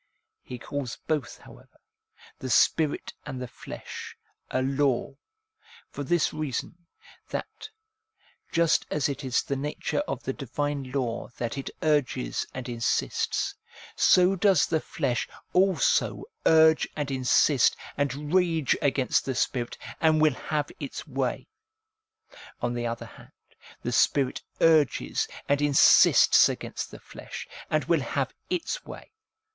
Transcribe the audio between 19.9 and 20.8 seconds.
and will have